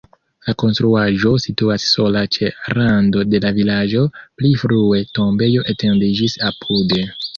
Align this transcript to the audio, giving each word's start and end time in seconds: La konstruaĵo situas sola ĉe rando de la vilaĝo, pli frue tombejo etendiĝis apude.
La 0.45 0.53
konstruaĵo 0.61 1.33
situas 1.43 1.83
sola 1.97 2.23
ĉe 2.37 2.49
rando 2.77 3.25
de 3.35 3.41
la 3.45 3.51
vilaĝo, 3.59 4.03
pli 4.41 4.53
frue 4.65 5.03
tombejo 5.19 5.67
etendiĝis 5.75 6.39
apude. 6.53 7.07